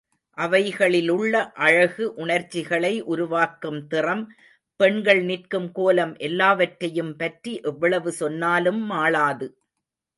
[0.37, 4.23] அவைகளிலுள்ள அழகு, உணர்ச்சிகளை உருவாக்கும் திறம்,
[4.79, 9.47] பெண்கள் நிற்கும் கோலம் எல்லாவற்றையும் பற்றி எவ்வளவு சொன்னாலும் மாளாது.